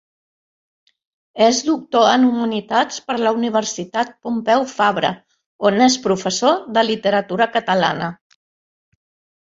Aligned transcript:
És 1.47 1.57
doctor 1.67 2.07
en 2.13 2.25
humanitats 2.29 2.97
per 3.11 3.17
la 3.25 3.33
Universitat 3.39 4.11
Pompeu 4.25 4.65
Fabra, 4.73 5.13
on 5.71 5.87
és 5.91 5.99
professor 6.09 6.59
de 6.79 6.87
literatura 6.89 7.49
catalana. 7.59 8.09